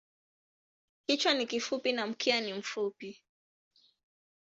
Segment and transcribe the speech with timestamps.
[1.05, 3.23] Kichwa ni kifupi na mkia ni mfupi.